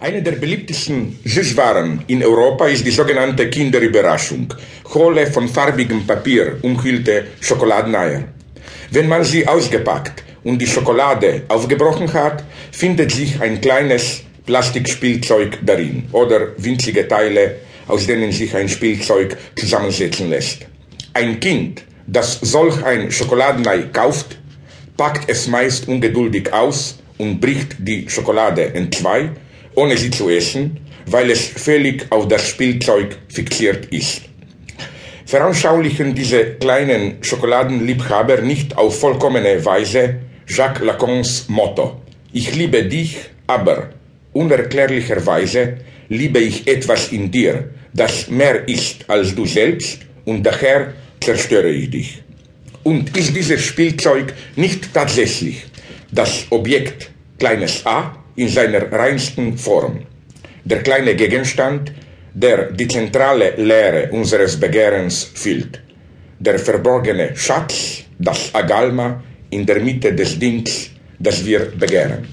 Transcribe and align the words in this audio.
Eine 0.00 0.22
der 0.22 0.32
beliebtesten 0.32 1.18
Süßwaren 1.24 2.02
in 2.08 2.22
Europa 2.24 2.66
ist 2.66 2.84
die 2.84 2.90
sogenannte 2.90 3.48
Kinderüberraschung. 3.48 4.52
Hohle, 4.92 5.28
von 5.28 5.48
farbigem 5.48 6.04
Papier 6.04 6.58
umhüllte 6.62 7.26
Schokoladeneier. 7.40 8.24
Wenn 8.90 9.08
man 9.08 9.22
sie 9.22 9.46
ausgepackt 9.46 10.24
und 10.42 10.58
die 10.58 10.66
Schokolade 10.66 11.42
aufgebrochen 11.46 12.12
hat, 12.12 12.42
findet 12.72 13.12
sich 13.12 13.40
ein 13.40 13.60
kleines 13.60 14.22
Plastikspielzeug 14.44 15.58
darin 15.62 16.08
oder 16.10 16.48
winzige 16.58 17.06
Teile, 17.06 17.56
aus 17.86 18.06
denen 18.06 18.32
sich 18.32 18.54
ein 18.56 18.68
Spielzeug 18.68 19.36
zusammensetzen 19.54 20.28
lässt. 20.28 20.66
Ein 21.12 21.38
Kind, 21.38 21.84
das 22.06 22.40
solch 22.42 22.82
ein 22.84 23.12
Schokoladenei 23.12 23.84
kauft, 23.92 24.38
packt 24.96 25.30
es 25.30 25.46
meist 25.46 25.86
ungeduldig 25.86 26.52
aus 26.52 26.98
und 27.16 27.40
bricht 27.40 27.76
die 27.78 28.08
Schokolade 28.08 28.62
in 28.62 28.90
zwei, 28.90 29.30
ohne 29.74 29.96
sie 29.96 30.10
zu 30.10 30.28
essen, 30.30 30.78
weil 31.06 31.30
es 31.30 31.46
völlig 31.46 32.06
auf 32.10 32.28
das 32.28 32.48
Spielzeug 32.48 33.16
fixiert 33.28 33.86
ist. 33.86 34.22
Veranschaulichen 35.26 36.14
diese 36.14 36.44
kleinen 36.56 37.22
Schokoladenliebhaber 37.22 38.42
nicht 38.42 38.76
auf 38.76 39.00
vollkommene 39.00 39.64
Weise 39.64 40.16
Jacques 40.46 40.84
Lacans 40.84 41.48
Motto. 41.48 42.00
Ich 42.32 42.54
liebe 42.54 42.84
dich, 42.84 43.16
aber 43.46 43.90
unerklärlicherweise 44.32 45.78
liebe 46.08 46.38
ich 46.38 46.66
etwas 46.68 47.12
in 47.12 47.30
dir, 47.30 47.70
das 47.92 48.28
mehr 48.28 48.68
ist 48.68 49.08
als 49.08 49.34
du 49.34 49.46
selbst 49.46 50.00
und 50.24 50.42
daher 50.42 50.92
zerstöre 51.20 51.70
ich 51.70 51.90
dich. 51.90 52.22
Und 52.82 53.16
ist 53.16 53.34
dieses 53.34 53.62
Spielzeug 53.62 54.34
nicht 54.56 54.92
tatsächlich 54.92 55.64
das 56.12 56.46
Objekt 56.50 57.10
kleines 57.38 57.84
a 57.86 58.23
in 58.36 58.48
seiner 58.48 58.90
reinsten 58.90 59.56
Form, 59.56 60.00
der 60.64 60.82
kleine 60.82 61.14
Gegenstand, 61.14 61.92
der 62.32 62.72
die 62.72 62.88
zentrale 62.88 63.54
Lehre 63.56 64.10
unseres 64.10 64.58
Begehrens 64.58 65.30
füllt, 65.34 65.80
der 66.38 66.58
verborgene 66.58 67.36
Schatz, 67.36 68.04
das 68.18 68.54
Agalma 68.54 69.22
in 69.50 69.64
der 69.64 69.80
Mitte 69.80 70.12
des 70.12 70.38
Dings, 70.38 70.90
das 71.18 71.44
wir 71.44 71.70
begehren. 71.78 72.26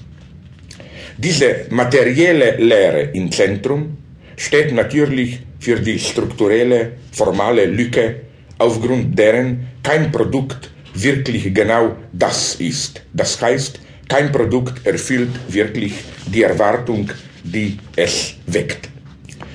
Diese 1.16 1.66
materielle 1.70 2.56
Lehre 2.56 3.02
im 3.12 3.30
Zentrum 3.30 3.96
steht 4.36 4.72
natürlich 4.72 5.40
für 5.60 5.78
die 5.78 5.98
strukturelle, 5.98 6.92
formale 7.12 7.66
Lücke, 7.66 8.22
aufgrund 8.58 9.16
deren 9.16 9.68
kein 9.82 10.10
Produkt 10.10 10.70
wirklich 10.94 11.54
genau 11.54 11.96
das 12.12 12.56
ist. 12.56 13.02
Das 13.12 13.40
heißt, 13.40 13.80
kein 14.08 14.30
Produkt 14.32 14.86
erfüllt 14.86 15.30
wirklich 15.48 15.94
die 16.26 16.42
Erwartung, 16.42 17.10
die 17.42 17.78
es 17.96 18.34
weckt. 18.46 18.88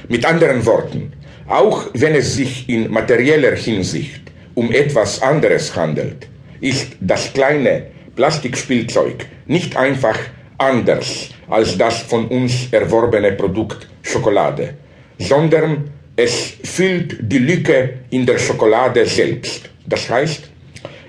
Mit 0.09 0.25
anderen 0.25 0.65
Worten, 0.65 1.13
auch 1.47 1.87
wenn 1.93 2.15
es 2.15 2.35
sich 2.35 2.67
in 2.67 2.91
materieller 2.91 3.55
Hinsicht 3.55 4.21
um 4.55 4.71
etwas 4.71 5.21
anderes 5.21 5.75
handelt, 5.75 6.27
ist 6.61 6.93
das 6.99 7.31
kleine 7.33 7.87
Plastikspielzeug 8.15 9.25
nicht 9.45 9.77
einfach 9.77 10.17
anders 10.57 11.29
als 11.49 11.77
das 11.77 12.01
von 12.01 12.27
uns 12.27 12.67
erworbene 12.71 13.33
Produkt 13.33 13.87
Schokolade, 14.01 14.73
sondern 15.19 15.91
es 16.15 16.53
füllt 16.63 17.17
die 17.21 17.37
Lücke 17.37 17.99
in 18.09 18.25
der 18.25 18.39
Schokolade 18.39 19.05
selbst. 19.05 19.69
Das 19.85 20.09
heißt, 20.09 20.49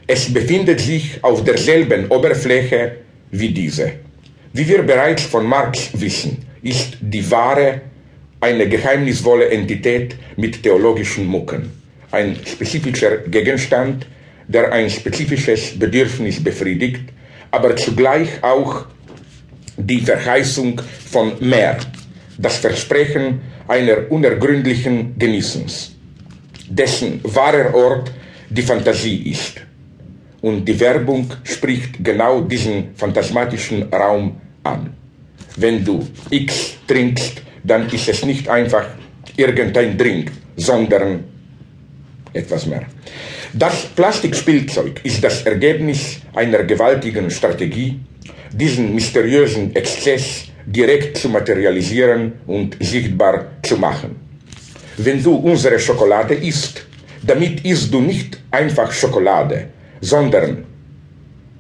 es 0.06 0.32
befindet 0.32 0.80
sich 0.80 1.18
auf 1.22 1.44
derselben 1.44 2.08
Oberfläche 2.08 2.96
wie 3.30 3.50
diese. 3.50 3.92
Wie 4.52 4.66
wir 4.66 4.82
bereits 4.82 5.22
von 5.22 5.46
Marx 5.46 5.90
wissen, 5.94 6.38
ist 6.62 6.96
die 7.00 7.30
Ware 7.30 7.82
eine 8.40 8.68
geheimnisvolle 8.68 9.48
Entität 9.50 10.16
mit 10.36 10.62
theologischen 10.62 11.26
Mucken, 11.26 11.70
ein 12.10 12.36
spezifischer 12.44 13.18
Gegenstand, 13.18 14.06
der 14.46 14.72
ein 14.72 14.88
spezifisches 14.88 15.78
Bedürfnis 15.78 16.42
befriedigt, 16.42 17.02
aber 17.50 17.76
zugleich 17.76 18.42
auch 18.42 18.86
die 19.76 20.00
Verheißung 20.00 20.80
von 21.10 21.32
mehr, 21.40 21.78
das 22.38 22.58
Versprechen 22.58 23.40
einer 23.68 24.10
unergründlichen 24.10 25.18
Genießens, 25.18 25.92
dessen 26.68 27.20
wahrer 27.22 27.74
Ort 27.74 28.12
die 28.48 28.62
Fantasie 28.62 29.30
ist. 29.30 29.67
Und 30.40 30.64
die 30.64 30.78
Werbung 30.78 31.32
spricht 31.42 32.02
genau 32.02 32.42
diesen 32.42 32.94
phantasmatischen 32.94 33.92
Raum 33.92 34.40
an. 34.62 34.94
Wenn 35.56 35.84
du 35.84 36.06
X 36.30 36.76
trinkst, 36.86 37.42
dann 37.64 37.88
ist 37.90 38.08
es 38.08 38.24
nicht 38.24 38.48
einfach 38.48 38.86
irgendein 39.36 39.98
Drink, 39.98 40.30
sondern 40.56 41.24
etwas 42.32 42.66
mehr. 42.66 42.86
Das 43.52 43.86
Plastikspielzeug 43.86 45.00
ist 45.02 45.24
das 45.24 45.42
Ergebnis 45.42 46.20
einer 46.34 46.62
gewaltigen 46.64 47.30
Strategie, 47.30 47.98
diesen 48.52 48.94
mysteriösen 48.94 49.74
Exzess 49.74 50.44
direkt 50.66 51.16
zu 51.16 51.28
materialisieren 51.28 52.34
und 52.46 52.76
sichtbar 52.80 53.46
zu 53.62 53.76
machen. 53.76 54.16
Wenn 54.98 55.22
du 55.22 55.34
unsere 55.34 55.78
Schokolade 55.78 56.34
isst, 56.34 56.84
damit 57.22 57.64
isst 57.64 57.92
du 57.92 58.00
nicht 58.00 58.38
einfach 58.50 58.92
Schokolade, 58.92 59.68
sondern 60.00 60.64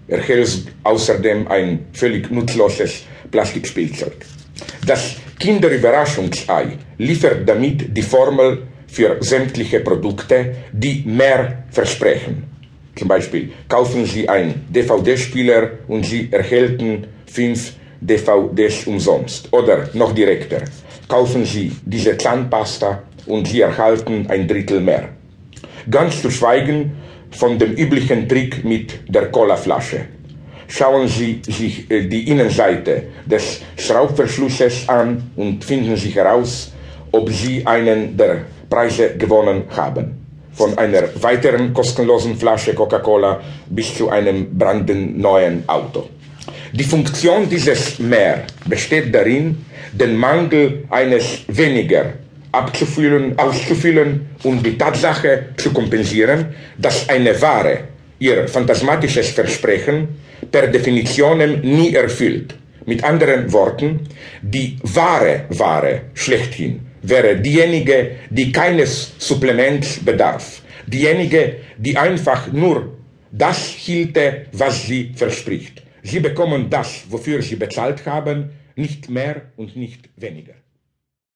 erhältst 0.08 0.68
außerdem 0.82 1.48
ein 1.48 1.86
völlig 1.92 2.30
nutzloses 2.30 3.02
Plastikspielzeug. 3.30 4.16
Das 4.86 5.16
Kinderüberraschungsei 5.38 6.78
liefert 6.98 7.48
damit 7.48 7.96
die 7.96 8.02
Formel 8.02 8.62
für 8.86 9.18
sämtliche 9.20 9.80
Produkte, 9.80 10.56
die 10.72 11.04
mehr 11.06 11.64
versprechen. 11.70 12.44
Zum 12.96 13.06
Beispiel 13.06 13.52
kaufen 13.68 14.06
Sie 14.06 14.28
einen 14.28 14.66
DVD-Spieler 14.70 15.70
und 15.86 16.04
Sie 16.04 16.28
erhalten 16.32 17.06
fünf 17.26 17.74
DVDs 18.00 18.86
umsonst. 18.86 19.52
Oder 19.52 19.88
noch 19.92 20.12
direkter, 20.12 20.62
kaufen 21.06 21.44
Sie 21.44 21.70
diese 21.84 22.16
Zahnpasta 22.16 23.02
und 23.26 23.46
Sie 23.46 23.60
erhalten 23.60 24.26
ein 24.28 24.48
Drittel 24.48 24.80
mehr. 24.80 25.10
Ganz 25.90 26.20
zu 26.20 26.30
schweigen 26.30 26.92
von 27.30 27.58
dem 27.58 27.72
üblichen 27.72 28.28
Trick 28.28 28.64
mit 28.64 29.00
der 29.08 29.30
Colaflasche. 29.30 30.06
Schauen 30.66 31.08
Sie 31.08 31.40
sich 31.46 31.90
äh, 31.90 32.06
die 32.06 32.28
Innenseite 32.28 33.04
des 33.24 33.62
Schraubverschlusses 33.78 34.88
an 34.88 35.30
und 35.36 35.64
finden 35.64 35.96
Sie 35.96 36.10
heraus, 36.10 36.72
ob 37.10 37.30
Sie 37.30 37.66
einen 37.66 38.16
der 38.16 38.44
Preise 38.68 39.16
gewonnen 39.16 39.62
haben. 39.74 40.26
Von 40.52 40.76
einer 40.76 41.04
weiteren 41.22 41.72
kostenlosen 41.72 42.36
Flasche 42.36 42.74
Coca-Cola 42.74 43.40
bis 43.70 43.94
zu 43.96 44.10
einem 44.10 44.58
brandneuen 44.58 45.62
Auto. 45.66 46.08
Die 46.72 46.84
Funktion 46.84 47.48
dieses 47.48 47.98
Mehr 47.98 48.44
besteht 48.66 49.14
darin, 49.14 49.64
den 49.92 50.16
Mangel 50.16 50.84
eines 50.90 51.44
weniger 51.48 52.12
abzufüllen, 52.52 53.38
auszufüllen 53.38 54.26
und 54.42 54.64
die 54.64 54.76
Tatsache 54.76 55.50
zu 55.56 55.72
kompensieren, 55.72 56.54
dass 56.76 57.08
eine 57.08 57.40
Ware 57.40 57.88
ihr 58.18 58.48
phantasmatisches 58.48 59.30
Versprechen 59.30 60.08
per 60.50 60.66
Definition 60.68 61.38
nie 61.60 61.94
erfüllt. 61.94 62.54
Mit 62.86 63.04
anderen 63.04 63.52
Worten, 63.52 64.00
die 64.40 64.78
wahre 64.82 65.44
Ware 65.50 66.02
schlechthin 66.14 66.80
wäre 67.02 67.36
diejenige, 67.36 68.12
die 68.30 68.50
keines 68.50 69.12
Supplements 69.18 69.98
bedarf, 70.04 70.62
diejenige, 70.86 71.56
die 71.76 71.96
einfach 71.96 72.50
nur 72.52 72.98
das 73.30 73.58
hielte, 73.68 74.46
was 74.52 74.86
sie 74.86 75.12
verspricht. 75.14 75.82
Sie 76.02 76.20
bekommen 76.20 76.70
das, 76.70 77.04
wofür 77.08 77.42
sie 77.42 77.56
bezahlt 77.56 78.06
haben, 78.06 78.50
nicht 78.74 79.10
mehr 79.10 79.42
und 79.56 79.76
nicht 79.76 80.08
weniger. 80.16 80.54